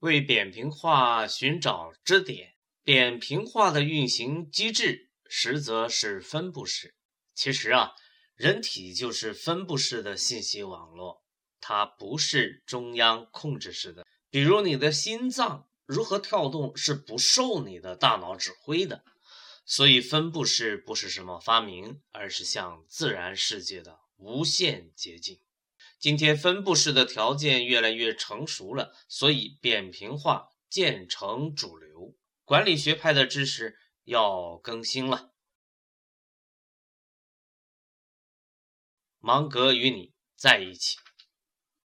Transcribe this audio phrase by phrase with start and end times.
[0.00, 2.54] 为扁平化寻找支点。
[2.82, 6.94] 扁平化的运行机制实则是分布式。
[7.34, 7.92] 其实啊，
[8.34, 11.24] 人体就是分布式的信息网络，
[11.60, 14.06] 它不是中央控制式的。
[14.30, 19.04] 比如你的心脏如何跳动是不受你的大脑指挥的。
[19.68, 25.40] 所以分布式不是什么发明，而是向自然世界的无限接近。
[25.98, 32.14] 今天分布式的条件越来越成熟了，所以扁平化渐成主流。
[32.44, 35.32] 管理学派的知识要更新了。
[39.18, 40.98] 芒格与你在一起。